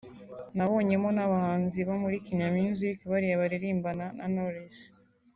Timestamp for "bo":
1.87-1.95